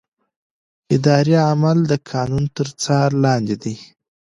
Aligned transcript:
اداري 0.95 1.35
عمل 1.47 1.77
د 1.91 1.93
قانون 2.11 2.43
تر 2.57 2.67
څار 2.83 3.09
لاندې 3.23 3.55
دی. 3.63 3.75